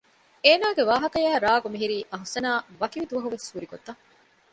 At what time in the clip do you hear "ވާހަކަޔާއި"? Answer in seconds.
0.89-1.37